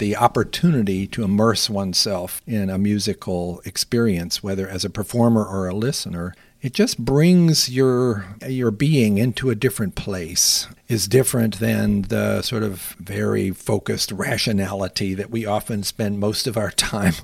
[0.00, 5.74] the opportunity to immerse oneself in a musical experience, whether as a performer or a
[5.74, 12.42] listener, it just brings your your being into a different place is different than the
[12.42, 17.14] sort of very focused rationality that we often spend most of our time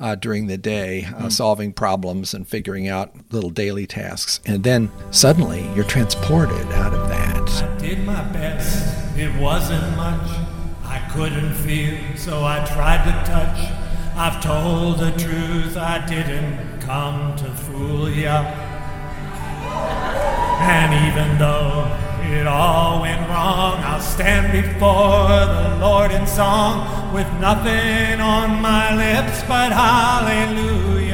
[0.00, 1.32] uh, during the day uh, mm.
[1.32, 4.40] solving problems and figuring out little daily tasks.
[4.44, 7.48] And then suddenly you're transported out of that.
[7.62, 9.16] I did my best.
[9.16, 10.28] It wasn't much.
[10.28, 10.51] i
[11.14, 13.70] couldn't feel so i tried to touch
[14.16, 18.42] i've told the truth i didn't come to fool ya
[20.62, 27.26] and even though it all went wrong, I'll stand before the Lord in song with
[27.40, 31.12] nothing on my lips but hallelujah.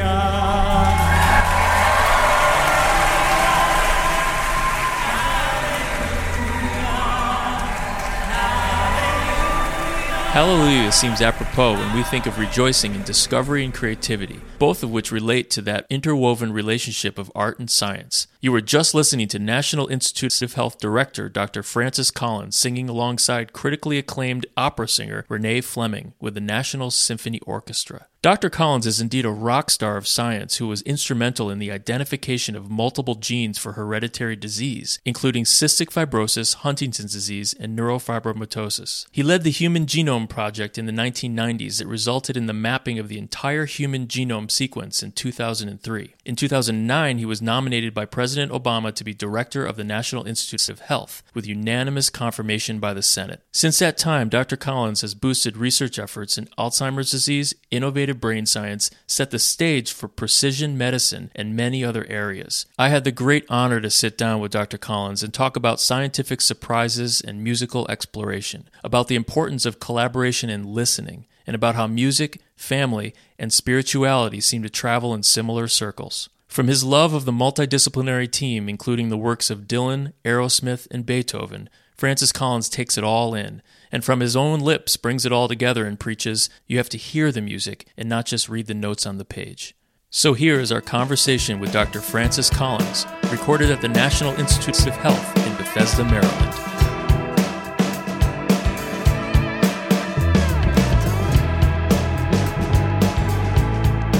[10.39, 15.11] Hallelujah seems apropos when we think of rejoicing in discovery and creativity, both of which
[15.11, 18.25] relate to that interwoven relationship of art and science.
[18.41, 21.61] You were just listening to National Institutes of Health Director Dr.
[21.61, 28.07] Francis Collins singing alongside critically acclaimed opera singer Renee Fleming with the National Symphony Orchestra.
[28.21, 28.49] Dr.
[28.49, 32.69] Collins is indeed a rock star of science who was instrumental in the identification of
[32.69, 39.05] multiple genes for hereditary disease, including cystic fibrosis, Huntington's disease, and neurofibromatosis.
[39.09, 43.07] He led the Human Genome Project in the 1990s that resulted in the mapping of
[43.07, 46.15] the entire human genome sequence in 2003.
[46.25, 50.69] In 2009, he was nominated by President Obama to be director of the National Institutes
[50.69, 53.41] of Health, with unanimous confirmation by the Senate.
[53.51, 54.55] Since that time, Dr.
[54.55, 60.07] Collins has boosted research efforts in Alzheimer's disease, innovative brain science set the stage for
[60.07, 62.65] precision medicine and many other areas.
[62.77, 64.77] I had the great honor to sit down with Dr.
[64.77, 70.65] Collins and talk about scientific surprises and musical exploration, about the importance of collaboration and
[70.65, 76.29] listening, and about how music, family, and spirituality seem to travel in similar circles.
[76.49, 81.69] From his love of the multidisciplinary team, including the works of Dylan, Aerosmith, and Beethoven,
[81.95, 83.61] Francis Collins takes it all in
[83.91, 87.31] and from his own lips brings it all together and preaches, You have to hear
[87.31, 89.75] the music and not just read the notes on the page.
[90.09, 92.01] So here is our conversation with Dr.
[92.01, 96.55] Francis Collins, recorded at the National Institutes of Health in Bethesda, Maryland.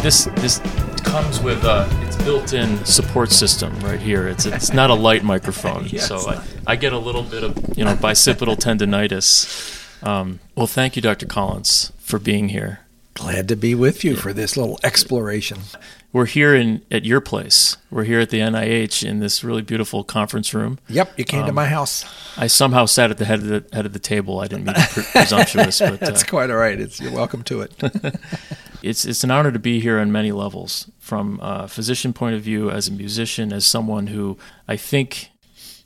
[0.04, 0.60] This this
[1.04, 1.99] comes with a it's
[2.30, 4.28] built-in support system right here.
[4.28, 6.08] It's it's not a light microphone, yes.
[6.08, 10.06] so I, I get a little bit of you know bicipital tendonitis.
[10.06, 11.26] Um, well, thank you, Dr.
[11.26, 12.82] Collins, for being here.
[13.14, 15.60] Glad to be with you for this little exploration.
[16.12, 17.78] We're here in at your place.
[17.92, 20.80] We're here at the NIH in this really beautiful conference room.
[20.88, 22.06] Yep, you came um, to my house.
[22.38, 24.40] I somehow sat at the head of the head of the table.
[24.40, 26.80] I didn't mean to pre- presumptuous, but that's uh, quite all right.
[26.80, 27.74] It's you're welcome to it.
[28.82, 32.42] it's it's an honor to be here on many levels, from a physician point of
[32.42, 34.38] view, as a musician, as someone who
[34.68, 35.30] I think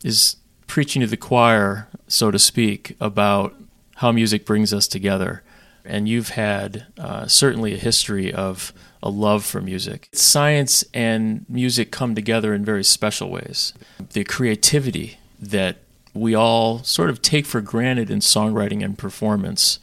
[0.04, 3.56] is preaching to the choir, so to speak, about
[3.96, 5.44] how music brings us together.
[5.86, 10.10] And you've had uh, certainly a history of a love for music.
[10.14, 13.74] Science and music come together in very special ways.
[14.14, 15.78] The creativity that
[16.14, 19.80] we all sort of take for granted in songwriting and performance.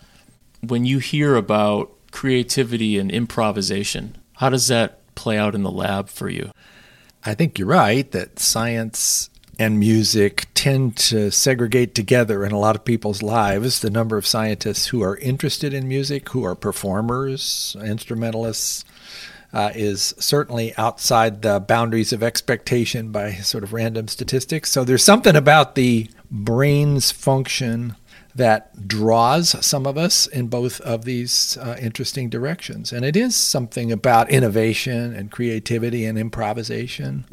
[0.61, 4.17] When you hear about creativity and improvisation.
[4.34, 6.50] How does that play out in the lab for you?
[7.25, 9.29] I think you're right that science
[9.60, 13.81] and music tend to segregate together in a lot of people's lives.
[13.81, 18.87] The number of scientists who are interested in music, who are performers, instrumentalists,
[19.53, 24.70] uh, is certainly outside the boundaries of expectation by sort of random statistics.
[24.70, 27.97] So there's something about the brain's function
[28.34, 32.94] that draws some of us in both of these uh, interesting directions.
[32.94, 37.26] And it is something about innovation and creativity and improvisation.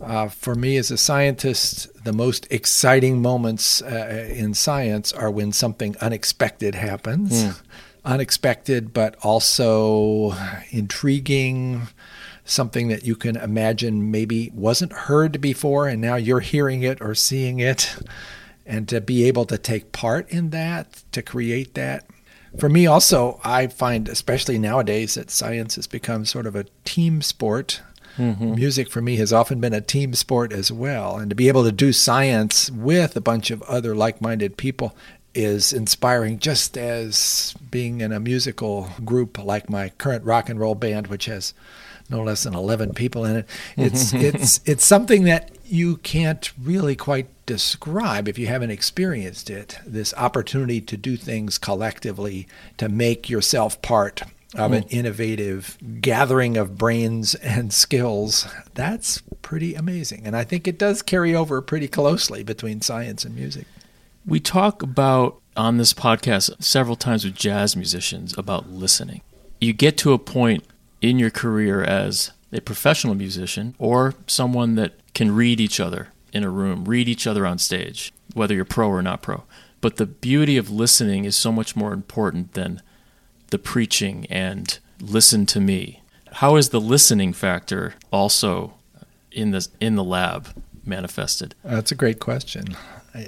[0.00, 5.52] Uh, for me as a scientist, the most exciting moments uh, in science are when
[5.52, 7.44] something unexpected happens.
[7.44, 7.62] Mm.
[8.04, 10.32] Unexpected, but also
[10.70, 11.88] intriguing,
[12.44, 17.14] something that you can imagine maybe wasn't heard before, and now you're hearing it or
[17.14, 17.96] seeing it
[18.68, 22.06] and to be able to take part in that, to create that.
[22.58, 27.22] For me, also, I find, especially nowadays, that science has become sort of a team
[27.22, 27.80] sport.
[28.18, 28.54] Mm-hmm.
[28.56, 31.16] Music for me has often been a team sport as well.
[31.16, 34.94] And to be able to do science with a bunch of other like minded people
[35.34, 40.74] is inspiring just as being in a musical group like my current rock and roll
[40.74, 41.54] band, which has
[42.10, 43.48] no less than 11 people in it.
[43.76, 49.78] It's, it's, it's something that you can't really quite describe if you haven't experienced it.
[49.86, 52.48] This opportunity to do things collectively,
[52.78, 54.22] to make yourself part
[54.54, 54.88] of an hmm.
[54.90, 58.46] innovative gathering of brains and skills.
[58.74, 60.26] That's pretty amazing.
[60.26, 63.66] And I think it does carry over pretty closely between science and music.
[64.26, 69.22] We talk about on this podcast several times with jazz musicians about listening.
[69.60, 70.64] You get to a point
[71.00, 76.44] in your career as a professional musician or someone that can read each other in
[76.44, 79.44] a room, read each other on stage, whether you're pro or not pro.
[79.80, 82.82] But the beauty of listening is so much more important than
[83.50, 86.02] the preaching and listen to me.
[86.32, 88.74] How is the listening factor also
[89.32, 90.48] in the in the lab
[90.84, 91.54] manifested?
[91.64, 92.76] That's a great question.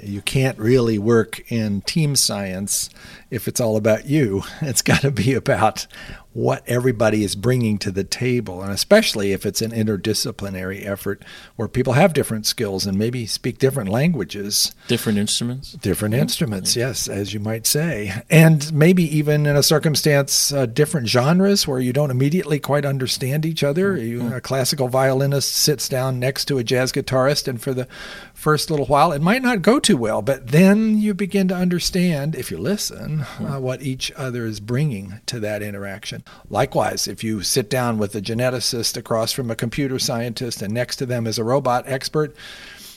[0.03, 2.89] You can't really work in team science
[3.29, 4.43] if it's all about you.
[4.61, 5.87] It's got to be about
[6.33, 11.23] what everybody is bringing to the table, and especially if it's an interdisciplinary effort
[11.57, 14.73] where people have different skills and maybe speak different languages.
[14.87, 15.73] Different instruments?
[15.73, 18.23] Different instruments, yes, as you might say.
[18.29, 23.45] And maybe even in a circumstance, uh, different genres where you don't immediately quite understand
[23.45, 23.97] each other.
[23.97, 27.87] You, a classical violinist sits down next to a jazz guitarist, and for the
[28.33, 32.35] first little while, it might not go too well, but then you begin to understand,
[32.35, 36.20] if you listen, uh, what each other is bringing to that interaction.
[36.49, 40.97] Likewise, if you sit down with a geneticist across from a computer scientist and next
[40.97, 42.35] to them is a robot expert,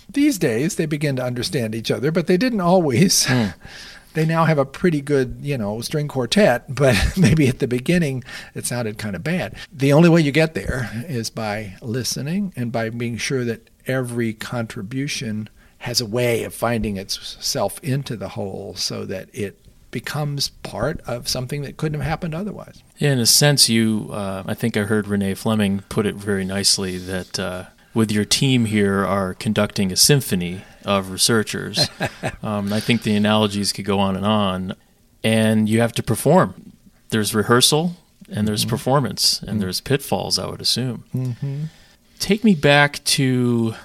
[0.09, 3.27] these days they begin to understand each other, but they didn't always.
[3.27, 3.49] Hmm.
[4.15, 8.23] They now have a pretty good, you know, string quartet, but maybe at the beginning
[8.55, 9.57] it sounded kind of bad.
[9.73, 14.33] The only way you get there is by listening and by being sure that every
[14.33, 15.49] contribution
[15.79, 19.64] has a way of finding itself into the whole so that it
[19.95, 22.83] becomes part of something that couldn't have happened otherwise.
[22.99, 26.45] Yeah, in a sense, you, uh, I think I heard Renee Fleming put it very
[26.45, 31.89] nicely that uh, with your team here are conducting a symphony of researchers.
[32.43, 34.75] um, I think the analogies could go on and on,
[35.23, 36.73] and you have to perform.
[37.11, 37.95] There's rehearsal,
[38.29, 41.05] and there's performance, and there's pitfalls, I would assume.
[42.19, 43.77] Take me back to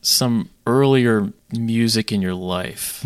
[0.00, 3.04] some earlier music in your life.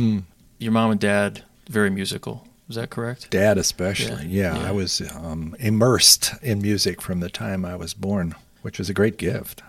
[0.58, 2.46] Your mom and dad, very musical.
[2.70, 3.30] Is that correct?
[3.30, 4.26] Dad, especially.
[4.26, 4.68] Yeah, Yeah, yeah.
[4.68, 8.94] I was um, immersed in music from the time I was born, which was a
[8.94, 9.60] great gift.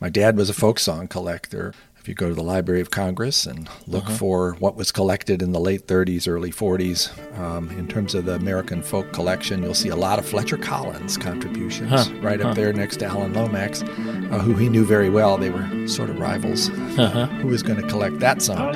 [0.00, 1.74] My dad was a folk song collector.
[1.98, 4.14] If you go to the Library of Congress and look Uh-huh.
[4.16, 8.34] for what was collected in the late 30s, early 40s, um, in terms of the
[8.36, 12.50] American folk collection, you'll see a lot of Fletcher Collins contributions Huh, right huh.
[12.50, 15.36] up there next to Alan Lomax, uh, who he knew very well.
[15.36, 16.70] They were sort of rivals.
[16.70, 17.26] Uh-huh.
[17.42, 18.72] Who was going to collect that song?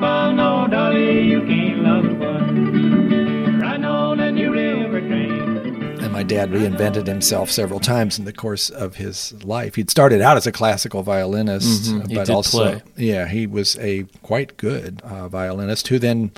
[0.00, 0.36] Have any.
[0.36, 3.60] No, Dolly, you can't love one.
[3.60, 5.98] Riding on a new river train.
[6.02, 9.76] And my dad reinvented himself several times in the course of his life.
[9.76, 12.82] He'd started out as a classical violinist, Mhm, but also, play.
[12.96, 16.32] yeah, he was a quite good uh, violinist who then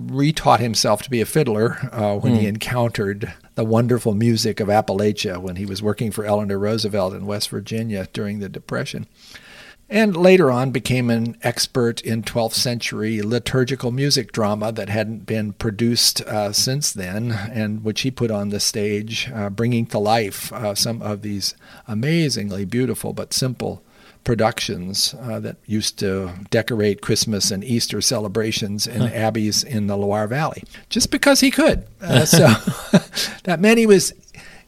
[0.00, 2.40] retaught himself to be a fiddler uh, when Hmm.
[2.40, 7.26] he encountered the wonderful music of Appalachia when he was working for Eleanor Roosevelt in
[7.26, 9.06] West Virginia during the Depression
[9.92, 15.52] and later on became an expert in 12th century liturgical music drama that hadn't been
[15.52, 20.50] produced uh, since then, and which he put on the stage, uh, bringing to life
[20.54, 21.54] uh, some of these
[21.86, 23.82] amazingly beautiful but simple
[24.24, 30.26] productions uh, that used to decorate Christmas and Easter celebrations in abbeys in the Loire
[30.26, 31.86] Valley, just because he could.
[32.00, 32.46] Uh, so
[33.44, 34.14] that meant he was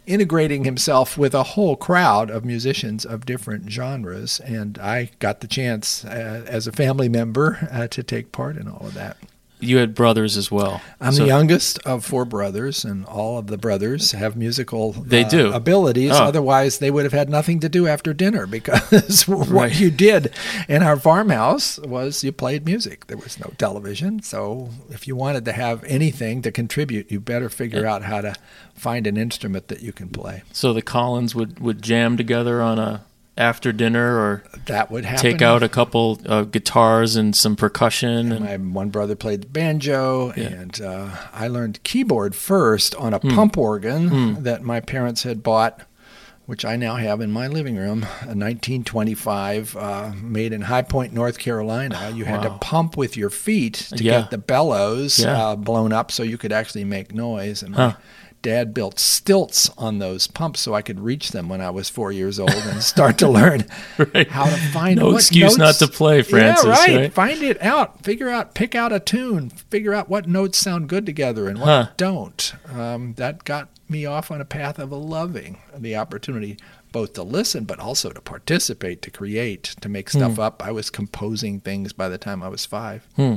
[0.07, 5.47] integrating himself with a whole crowd of musicians of different genres, and I got the
[5.47, 9.17] chance uh, as a family member uh, to take part in all of that.
[9.65, 10.81] You had brothers as well.
[11.01, 15.25] I'm So- the youngest of four brothers, and all of the brothers have musical They
[15.25, 15.53] uh, do?
[15.53, 16.13] abilities.
[16.13, 16.25] Oh.
[16.25, 19.79] Otherwise, they would have had nothing to do after dinner because what Right.
[19.81, 20.33] you did
[20.69, 23.07] in our farmhouse was you played music.
[23.07, 27.49] There was no television, so if you wanted to have anything to contribute, you better
[27.49, 28.35] figure out how to
[28.75, 30.43] find an instrument that you can play.
[30.53, 33.05] So the Collins would, would jam together on a
[33.37, 35.21] after dinner or That would happen.
[35.23, 38.31] take out a couple uh, guitars and some percussion.
[38.33, 40.45] And, My one brother played the banjo, Yeah.
[40.45, 45.81] and uh, I learned keyboard first on a pump organ that my parents had bought,
[46.47, 51.13] which I now have in my living room, a 1925, uh, made in High Point,
[51.13, 52.13] North Carolina.
[52.15, 52.53] You had Wow.
[52.55, 54.21] to pump with your feet to Yeah.
[54.21, 55.43] get the bellows Yeah.
[55.43, 57.63] uh, blown up so you could actually make noise.
[57.63, 57.97] And my Huh.
[58.45, 62.13] Dad built stilts on those pumps so I could reach them when I was four
[62.13, 63.65] years old and start to learn
[63.99, 64.29] Right.
[64.29, 66.97] how to find No excuse not to play, Francis, Yeah, right.
[66.97, 67.13] right?
[67.13, 68.05] Find it out.
[68.05, 68.55] Figure out.
[68.55, 69.51] Pick out a tune.
[69.51, 71.87] Figure out what notes sound good together and what Huh.
[71.97, 72.55] don't.
[72.73, 76.57] Um, that got me off on a path of loving the opportunity
[76.93, 80.63] both to listen but also to participate, to create, to make stuff up.
[80.65, 83.07] I was composing things by the time I was five.
[83.17, 83.37] Hmm.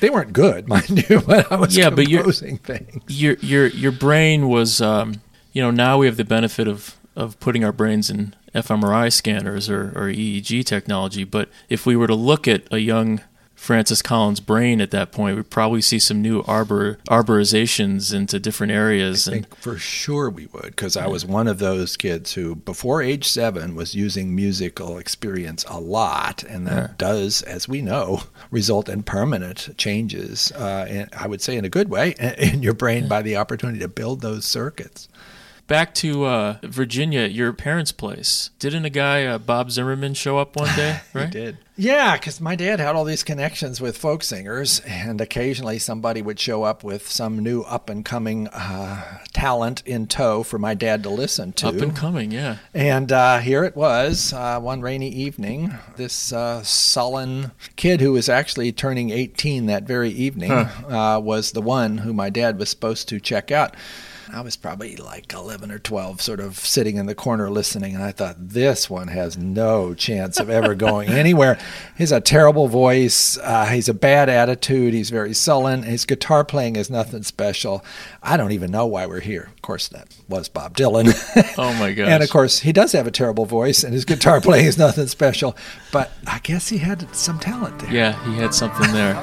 [0.00, 3.02] They weren't good, mind you, but I was Yeah, but you're- composing things.
[3.08, 5.20] your your your brain was um,
[5.52, 9.68] you know now we have the benefit of of putting our brains in fMRI scanners
[9.70, 13.20] or, or EEG technology but if we were to look at a young
[13.64, 18.70] Francis Collins brain at that point we'd probably see some new arbor arborizations into different
[18.72, 22.34] areas I and think for sure we would, because I was one of those kids
[22.34, 26.88] who, before age seven, was using musical experience a lot, and that Yeah.
[26.98, 30.52] does, as we know, result in permanent changes.
[30.54, 33.78] Uh, and I would say in a good way in your brain by the opportunity
[33.78, 35.08] to build those circuits.
[35.66, 40.56] Back to uh, Virginia your parents place didn't a guy uh, Bob Zimmerman show up
[40.56, 41.58] one day right did.
[41.76, 46.38] Yeah, because my dad had all these connections with folk singers, and occasionally somebody would
[46.38, 51.02] show up with some new up and coming uh, talent in tow for my dad
[51.02, 51.66] to listen to.
[51.66, 55.74] up and coming yeah And uh, here it was, uh, one rainy evening.
[55.96, 61.62] This uh, sullen kid who was actually turning 18 that very evening uh, was the
[61.62, 63.74] one who my dad was supposed to check out.
[64.32, 68.02] I was probably like 11 or 12, sort of sitting in the corner listening, and
[68.02, 71.58] I thought, this one has no chance of ever going anywhere.
[71.96, 73.38] He's a terrible voice.
[73.38, 74.94] Uh, he's a bad attitude.
[74.94, 75.82] He's very sullen.
[75.82, 77.84] His guitar playing is nothing special.
[78.22, 79.50] I don't even know why we're here.
[79.54, 81.12] Of course, that was Bob Dylan.
[81.58, 84.40] oh my gosh And of course, he does have a terrible voice, and his guitar
[84.42, 85.56] playing is nothing special.
[85.92, 87.92] But I guess he had some talent there.
[87.92, 89.14] yeah he had something there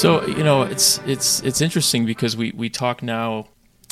[0.00, 3.48] So you know, it's it's it's interesting because we we talk now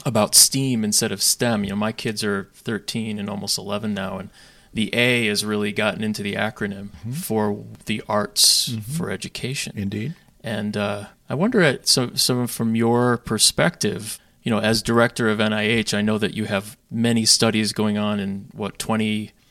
[0.06, 1.64] about STEAM instead of STEM.
[1.64, 4.30] You know, my kids are 13 and almost 11 now, and
[4.72, 9.74] the A has really gotten into the acronym for the arts for education.
[9.76, 10.14] Indeed.
[10.42, 15.40] And uh, I wonder, at so some from your perspective, you know, as director of
[15.40, 18.78] NIH, I know that you have many studies going on in what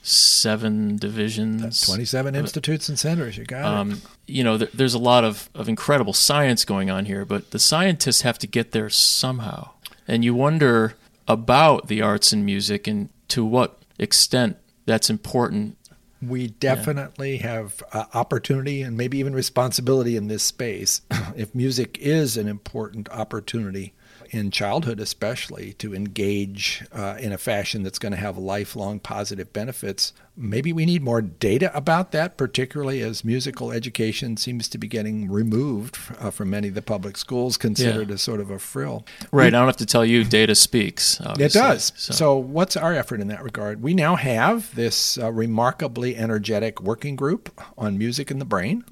[0.08, 1.82] 27 divisions.
[1.82, 3.38] 27 institutes and centers.
[3.38, 3.66] You got it.
[3.66, 7.52] Um, you know, th- there's a lot of, of incredible science going on here, but
[7.52, 9.72] the scientists have to get there somehow.
[10.08, 10.96] And you wonder
[11.28, 15.78] about the arts and music and to what extent that's important.
[16.22, 21.02] We definitely have uh, opportunity and maybe even responsibility in this space.
[21.36, 23.94] if music is an important opportunity
[24.32, 29.52] in childhood, especially to engage uh, in a fashion that's going to have lifelong positive
[29.54, 34.88] benefits, maybe we need more data about that, particularly as musical education seems to be
[34.88, 38.14] getting removed uh, from many of the public schools, considered Yeah.
[38.16, 39.06] as sort of a frill.
[39.32, 39.48] Right.
[39.48, 41.20] I don't have to tell you, data speaks.
[41.40, 41.92] It does.
[41.96, 42.38] So.
[42.38, 43.82] what's our effort in that regard?
[43.82, 48.84] We now have this uh, remarkably energetic working group on music in the brain,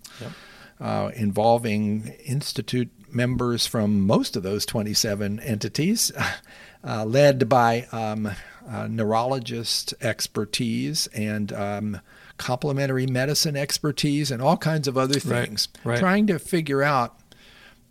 [0.80, 6.12] uh, involving institute members from most of those 27 entities,
[6.84, 8.30] uh, led by um,
[8.70, 12.02] uh, neurologist expertise and um,
[12.38, 16.00] complementary medicine expertise and all kinds of other Right, things, right.
[16.00, 17.16] trying to figure out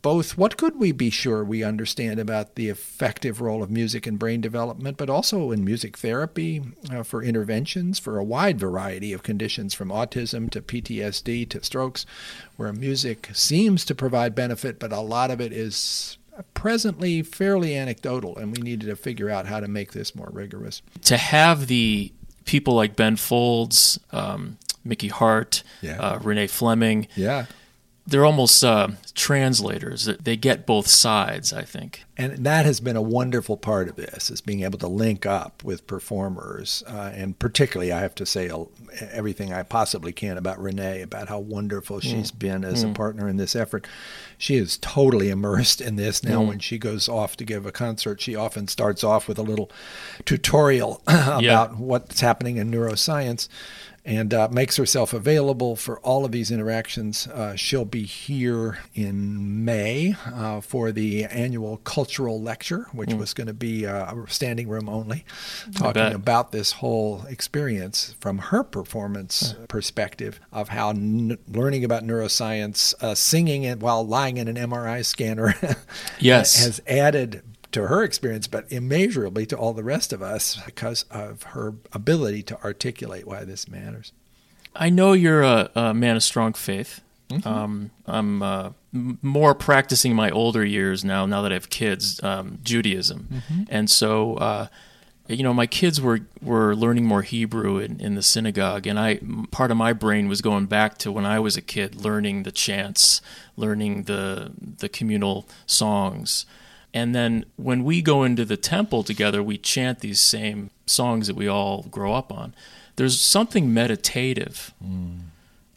[0.04, 4.18] both what could we be sure we understand about the effective role of music in
[4.18, 6.60] brain development, but also in music therapy
[6.92, 12.04] uh, for interventions for a wide variety of conditions from autism to PTSD to strokes,
[12.56, 16.18] where music seems to provide benefit, but a lot of it is
[16.52, 20.82] presently fairly anecdotal, and we needed to figure out how to make this more rigorous.
[21.04, 22.12] to have the
[22.44, 25.98] people like Ben Folds, um, Mickey Hart, Yeah.
[25.98, 27.46] uh, Renee Fleming, Yeah.
[28.06, 30.04] They're almost uh, translators.
[30.04, 32.04] They get both sides, I think.
[32.18, 35.64] And that has been a wonderful part of this, is being able to link up
[35.64, 36.84] with performers.
[36.86, 38.50] Uh, and particularly, I have to say
[39.10, 43.38] everything I possibly can about Renee, about how wonderful she's been as a partner in
[43.38, 43.86] this effort.
[44.36, 46.42] She is totally immersed in this now.
[46.42, 49.70] When she goes off to give a concert, she often starts off with a little
[50.26, 53.48] tutorial about what's happening in neuroscience.
[54.06, 57.26] And uh, makes herself available for all of these interactions.
[57.28, 63.18] Uh, she'll be here in May uh, for the annual cultural lecture, which Mm.
[63.18, 65.24] was going to be uh, standing room only,
[65.74, 72.94] talking about this whole experience from her performance perspective of how n- learning about neuroscience,
[73.02, 75.54] uh, singing it while lying in an MRI scanner,
[76.18, 76.62] Yes.
[76.64, 77.42] has added
[77.74, 82.42] to her experience, but immeasurably to all the rest of us because of her ability
[82.44, 84.12] to articulate why this matters.
[84.76, 87.00] I know you're a, a man of strong faith.
[87.44, 91.26] Um, I'm uh, m- more practicing my older years now.
[91.26, 94.66] Now that I have kids, um, Judaism, and so uh,
[95.26, 99.18] you know my kids were were learning more Hebrew in, in the synagogue, and I
[99.50, 102.52] part of my brain was going back to when I was a kid, learning the
[102.52, 103.20] chants,
[103.56, 106.46] learning the the communal songs.
[106.94, 111.34] And then when we go into the temple together, we chant these same songs that
[111.34, 112.54] we all grow up on.
[112.94, 114.72] There's something meditative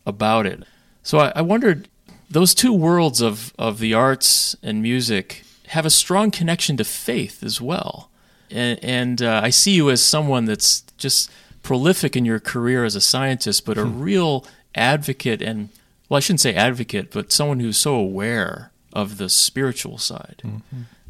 [0.06, 0.64] about it.
[1.02, 1.90] So I, I wondered,
[2.30, 7.42] those two worlds of, of the arts and music have a strong connection to faith
[7.42, 8.12] as well.
[8.52, 11.32] And, and uh, I see you as someone that's just
[11.64, 14.46] prolific in your career as a scientist, but a real
[14.76, 15.70] advocate and,
[16.08, 20.42] well, I shouldn't say advocate, but someone who's so aware of the spiritual side.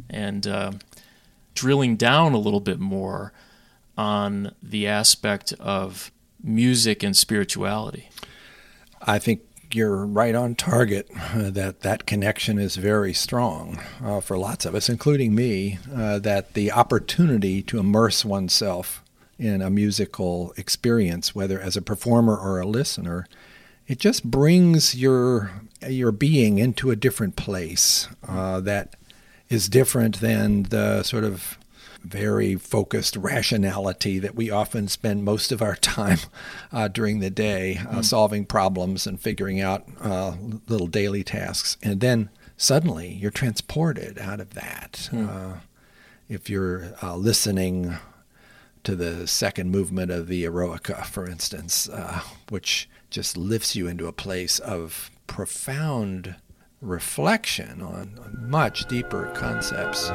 [0.09, 0.71] And uh,
[1.53, 3.33] drilling down a little bit more
[3.97, 6.11] on the aspect of
[6.43, 8.09] music and spirituality.
[9.01, 9.41] I think
[9.73, 11.09] you're right on target.
[11.33, 15.79] Uh, that that connection is very strong uh, for lots of us, including me.
[15.93, 19.03] Uh, that the opportunity to immerse oneself
[19.37, 23.27] in a musical experience, whether as a performer or a listener,
[23.87, 25.51] it just brings your
[25.87, 28.07] your being into a different place.
[28.27, 28.95] Uh, that
[29.49, 31.57] is different than the sort of
[32.03, 36.19] very focused rationality that we often spend most of our time
[36.71, 40.35] uh, during the day uh, solving problems and figuring out uh,
[40.67, 41.77] little daily tasks.
[41.81, 45.09] And then suddenly you're transported out of that.
[45.13, 45.59] Uh,
[46.29, 47.97] if you're uh, listening
[48.87, 54.07] to the second movement of the Eroica, for instance, uh, which just lifts you into
[54.07, 56.35] a place of profound
[56.79, 60.09] reflection on, on much deeper concepts.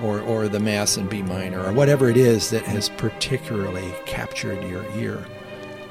[0.00, 4.62] Or, or the Mass in B minor, or whatever it is that has particularly captured
[4.68, 5.26] your ear.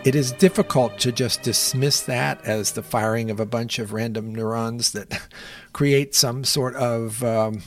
[0.04, 4.34] It is difficult to just dismiss that as the firing of a bunch of random
[4.34, 5.22] neurons that
[5.74, 7.62] create some sort of um,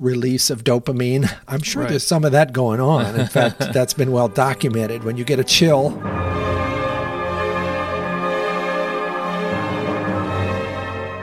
[0.00, 1.32] release of dopamine.
[1.46, 1.90] I'm sure Right.
[1.90, 3.14] there's some of that going on.
[3.18, 5.04] In fact, that's been well documented.
[5.04, 5.90] When you get a chill,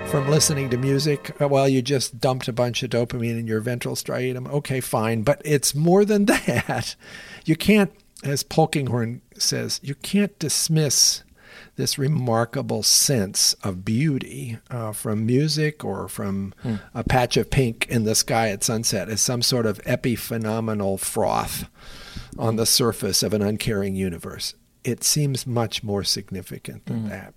[0.07, 3.59] from listening to music, uh, well, you just dumped a bunch of dopamine in your
[3.59, 4.47] ventral striatum.
[4.47, 5.23] Okay, fine.
[5.23, 6.95] But it's more than that.
[7.45, 7.91] You can't,
[8.23, 11.23] as Polkinghorne says, you can't dismiss
[11.75, 16.53] this remarkable sense of beauty uh, from music or from
[16.93, 21.67] a patch of pink in the sky at sunset as some sort of epiphenomenal froth
[22.37, 24.53] on the surface of an uncaring universe.
[24.83, 27.33] It seems much more significant than that.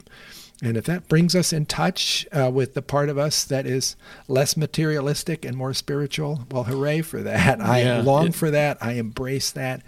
[0.62, 3.94] And if that brings us in touch uh, with the part of us that is
[4.26, 7.60] less materialistic and more spiritual, well, hooray for that.
[7.60, 8.78] I Yeah, long it- for that.
[8.80, 9.82] I embrace that.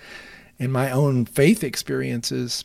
[0.58, 2.64] And my own faith experiences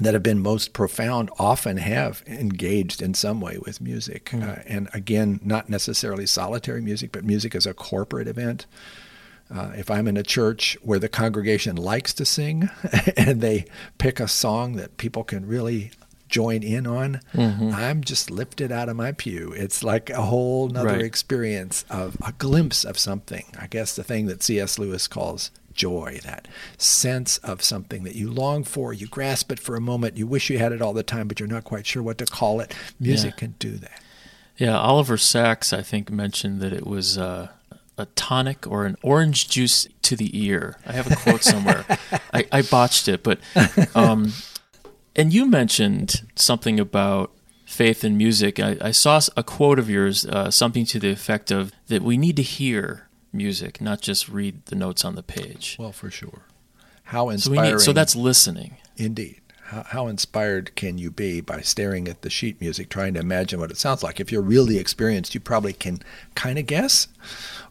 [0.00, 4.32] that have been most profound often have engaged in some way with music.
[4.34, 8.66] Uh, and again, not necessarily solitary music, but music as a corporate event.
[9.54, 12.70] Uh, if I'm in a church where the congregation likes to sing
[13.16, 13.66] and they
[13.98, 15.90] pick a song that people can really
[16.28, 19.52] join in on, I'm just lifted out of my pew.
[19.54, 21.02] It's like a whole nother Right.
[21.02, 23.44] experience of a glimpse of something.
[23.58, 24.78] I guess the thing that C.S.
[24.78, 29.76] Lewis calls joy, that sense of something that you long for, you grasp it for
[29.76, 32.02] a moment, you wish you had it all the time, but you're not quite sure
[32.02, 32.74] what to call it.
[33.00, 33.38] Music Yeah.
[33.38, 34.02] can do that.
[34.58, 37.48] Yeah, Oliver Sacks, I think, mentioned that it was uh,
[37.98, 40.76] a tonic or an orange juice to the ear.
[40.86, 41.84] I have a quote somewhere.
[42.32, 43.40] I, I botched it, but
[43.96, 44.32] um,
[45.16, 47.32] and you mentioned something about
[47.64, 48.60] faith and music.
[48.60, 52.16] I, I saw a quote of yours, uh, something to the effect of that we
[52.18, 55.76] need to hear music, not just read the notes on the page.
[55.78, 56.42] Well, for sure.
[57.04, 57.70] How So we inspiring.
[57.72, 57.80] need.
[57.80, 58.76] So that's listening.
[58.96, 59.40] Indeed.
[59.64, 63.58] How, how inspired can you be by staring at the sheet music, trying to imagine
[63.58, 64.20] what it sounds like?
[64.20, 66.00] If you're really experienced, you probably can
[66.34, 67.08] kind of guess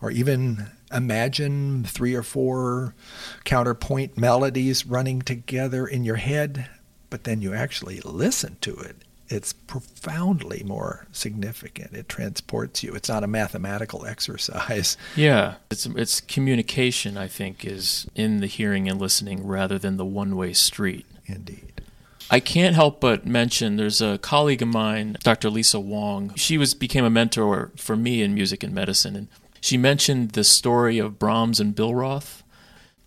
[0.02, 2.96] or even imagine three or four
[3.44, 6.68] counterpoint melodies running together in your head,
[7.10, 8.98] but then you actually listen to it.
[9.32, 11.94] It's profoundly more significant.
[11.94, 12.94] It transports you.
[12.94, 14.98] It's not a mathematical exercise.
[15.16, 17.18] Yeah, it's it's communication.
[17.18, 21.06] I think is in the hearing and listening rather than the one way street.
[21.26, 21.82] Indeed.
[22.30, 25.50] I can't help but mention there's a colleague of mine, Dr.
[25.50, 26.34] Lisa Wong.
[26.36, 29.28] She was became a mentor for me in music and medicine, and
[29.60, 32.42] she mentioned the story of Brahms and Billroth.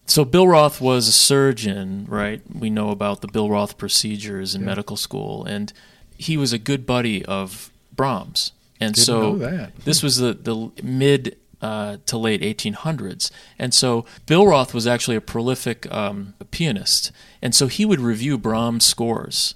[0.07, 2.43] So Billroth was a surgeon, right?
[2.55, 4.67] We know about the Billroth procedures in Yeah.
[4.67, 5.73] medical school, and
[6.16, 8.53] he was a good buddy of Brahms.
[8.81, 9.37] And Didn't so
[9.85, 15.20] this was the the mid uh, to late 1800s, and so Billroth was actually a
[15.20, 19.55] prolific um, pianist, and so he would review Brahms scores,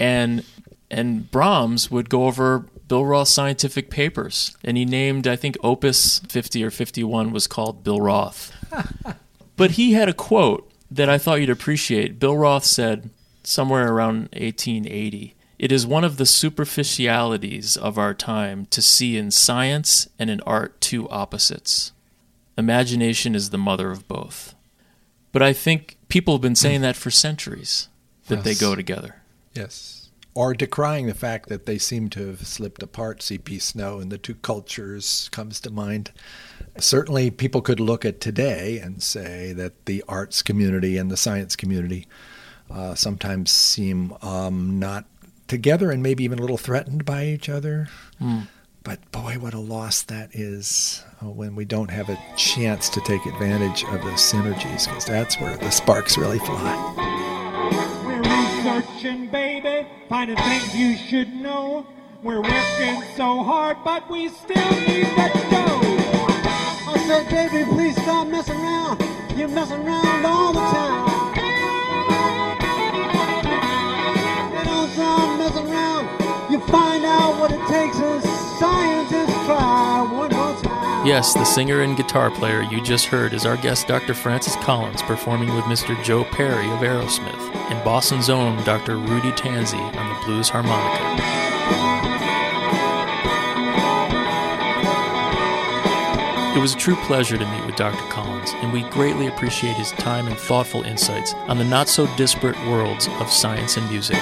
[0.00, 0.44] and
[0.90, 6.64] and Brahms would go over Billroth's scientific papers, and he named I think Opus 50
[6.64, 8.50] or 51 was called Billroth.
[9.56, 12.18] But he had a quote that I thought you'd appreciate.
[12.18, 13.10] Billroth said
[13.44, 19.30] somewhere around 1880 It is one of the superficialities of our time to see in
[19.30, 21.92] science and in art two opposites.
[22.58, 24.54] Imagination is the mother of both.
[25.32, 27.88] But I think people have been saying that for centuries,
[28.28, 29.16] that they go together.
[29.54, 30.10] Yes.
[30.34, 33.22] Or decrying the fact that they seem to have slipped apart.
[33.22, 33.58] C.P.
[33.60, 36.10] Snow and the two cultures comes to mind.
[36.78, 41.54] Certainly, people could look at today and say that the arts community and the science
[41.54, 42.06] community
[42.70, 45.04] uh, sometimes seem um, not
[45.48, 47.88] together and maybe even a little threatened by each other.
[48.82, 53.00] But boy, what a loss that is uh, when we don't have a chance to
[53.00, 56.74] take advantage of those synergies, because that's where the sparks really fly.
[58.04, 61.86] We're researching, baby, finding things you should know.
[62.22, 66.92] We're working so hard, but we still need that dough.
[66.92, 69.02] I said, baby, please stop messing around.
[69.34, 71.13] You're messing around all the time.
[81.04, 84.14] Yes, the singer and guitar player you just heard is our guest, Dr.
[84.14, 86.02] Francis Collins, performing with Mr.
[86.02, 88.96] Joe Perry of Aerosmith, and Boston's own Dr.
[88.96, 91.34] Rudy Tanzi on the blues harmonica.
[96.56, 98.08] It was a true pleasure to meet with Dr.
[98.10, 102.56] Collins, and we greatly appreciate his time and thoughtful insights on the not so disparate
[102.66, 104.16] worlds of science and music.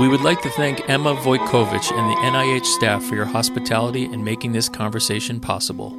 [0.00, 4.24] We would like to thank Emma Vojkovic and the NIH staff for your hospitality and
[4.24, 5.90] making this conversation possible.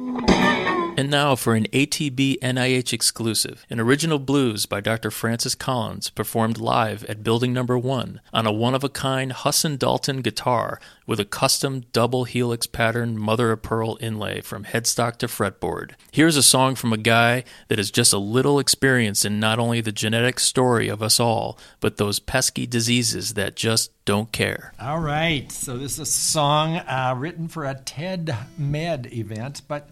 [1.12, 5.10] Now for an ATB NIH exclusive, an original blues by Dr.
[5.10, 9.62] Francis Collins, performed live at Building Number One on a one of a kind Huss
[9.62, 15.18] and Dalton guitar with a custom double helix pattern mother of pearl inlay from headstock
[15.18, 15.90] to fretboard.
[16.10, 19.82] Here's a song from a guy that is just a little experienced in not only
[19.82, 24.72] the genetic story of us all, but those pesky diseases that just don't care.
[24.80, 25.52] All right.
[25.52, 29.90] So this is a song uh, written for a TED Med event, but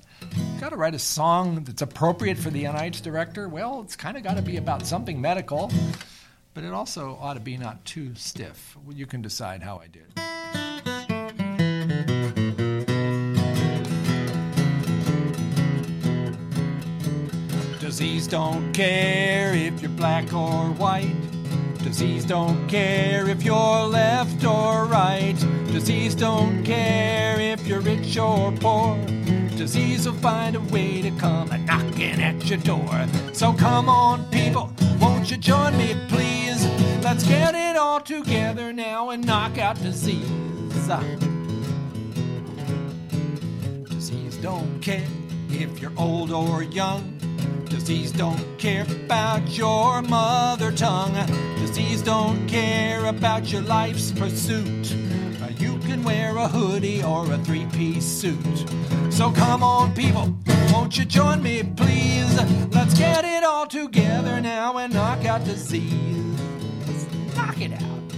[0.60, 3.48] got to write a song that's appropriate for the NIH director.
[3.48, 5.72] Well, it's kind of got to be about something medical,
[6.54, 8.76] but it also ought to be not too stiff.
[8.90, 10.14] You can decide how I did.
[17.80, 21.16] Disease don't care if you're black or white.
[21.90, 25.34] Disease don't care if you're left or right.
[25.72, 28.96] Disease don't care if you're rich or poor.
[29.56, 33.06] Disease will find a way to come a knocking at your door.
[33.32, 36.64] So come on, people, won't you join me, please?
[37.02, 40.30] Let's get it all together now and knock out disease.
[40.88, 41.04] Ah.
[43.88, 45.08] Disease don't care
[45.48, 47.19] if you're old or young.
[47.70, 51.14] Disease don't care about your mother tongue.
[51.56, 54.92] Disease don't care about your life's pursuit.
[55.40, 58.66] Uh, You can wear a hoodie or a three piece suit.
[59.10, 60.34] So come on, people,
[60.72, 62.34] won't you join me, please?
[62.72, 66.36] Let's get it all together now and knock out disease.
[67.36, 68.09] Knock it out.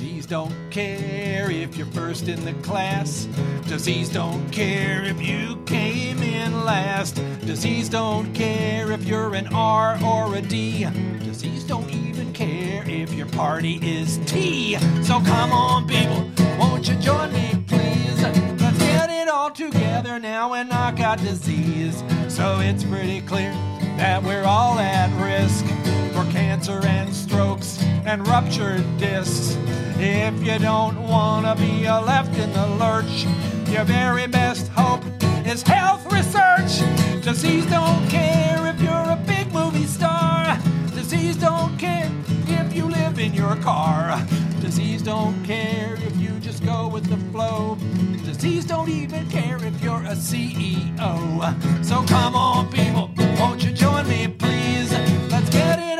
[0.00, 3.28] Disease don't care if you're first in the class.
[3.66, 7.16] Disease don't care if you came in last.
[7.44, 10.86] Disease don't care if you're an R or a D.
[11.18, 14.78] Disease don't even care if your party is T.
[15.02, 18.22] So come on, people, won't you join me, please?
[18.22, 22.02] Let's get it all together now and knock out disease.
[22.28, 23.52] So it's pretty clear
[23.98, 25.66] that we're all at risk
[26.14, 27.59] for cancer and strokes
[28.04, 29.56] and ruptured discs.
[29.98, 33.26] If you don't want to be left in the lurch,
[33.68, 35.02] your very best hope
[35.46, 36.80] is health research.
[37.22, 40.58] Disease don't care if you're a big movie star.
[40.94, 42.10] Disease don't care
[42.48, 44.20] if you live in your car.
[44.60, 47.76] Disease don't care if you just go with the flow.
[48.24, 51.84] Disease don't even care if you're a CEO.
[51.84, 55.09] So come on, people, won't you join me, please?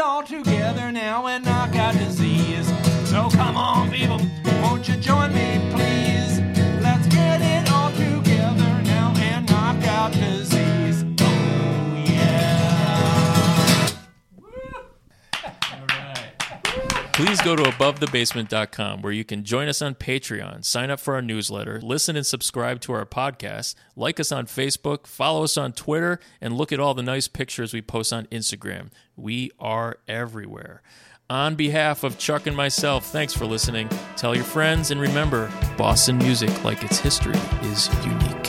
[0.03, 2.67] All together now and knock out disease.
[3.05, 4.19] So come on, people,
[4.63, 6.40] won't you join me, please?
[17.21, 21.21] Please go to abovethebasement.com where you can join us on Patreon, sign up for our
[21.21, 26.19] newsletter, listen and subscribe to our podcast, like us on Facebook, follow us on Twitter,
[26.41, 28.89] and look at all the nice pictures we post on Instagram.
[29.17, 30.81] We are everywhere.
[31.29, 33.91] On behalf of Chuck and myself, thanks for listening.
[34.17, 38.47] Tell your friends, and remember Boston music, like its history, is unique.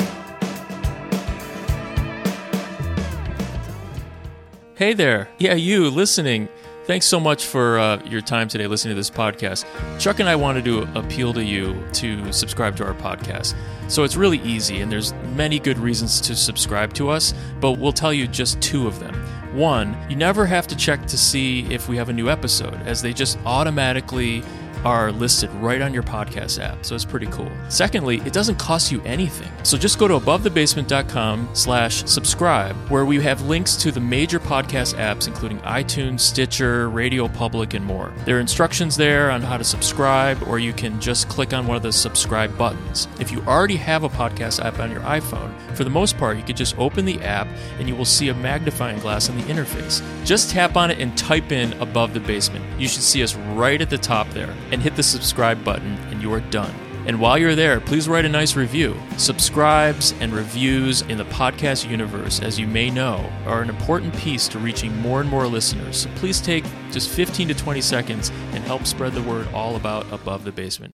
[4.75, 5.27] Hey there.
[5.39, 6.47] Yeah, you listening.
[6.85, 9.65] Thanks so much for uh, your time today listening to this podcast.
[9.99, 13.55] Chuck and I wanted to appeal to you to subscribe to our podcast.
[13.87, 17.93] So it's really easy, and there's many good reasons to subscribe to us, but we'll
[17.93, 19.13] tell you just two of them.
[19.53, 23.01] One, you never have to check to see if we have a new episode, as
[23.03, 24.41] they just automatically
[24.83, 27.51] are listed right on your podcast app, so it's pretty cool.
[27.69, 29.51] Secondly, it doesn't cost you anything.
[29.63, 34.95] So just go to abovethebasement.com slash subscribe, where we have links to the major podcast
[34.95, 38.13] apps, including iTunes, Stitcher, Radio Public, and more.
[38.25, 41.77] There are instructions there on how to subscribe, or you can just click on one
[41.77, 43.07] of the subscribe buttons.
[43.19, 46.43] If you already have a podcast app on your iPhone, for the most part, you
[46.43, 47.47] can just open the app
[47.79, 50.01] and you will see a magnifying glass on the interface.
[50.25, 52.65] Just tap on it and type in above the basement.
[52.79, 56.21] You should see us right at the top there and hit the subscribe button, and
[56.21, 56.73] you are done.
[57.05, 58.95] And while you're there, please write a nice review.
[59.17, 64.47] Subscribes and reviews in the podcast universe, as you may know, are an important piece
[64.49, 65.97] to reaching more and more listeners.
[65.97, 70.11] So please take just 15 to 20 seconds and help spread the word all about
[70.11, 70.89] Above the Basement.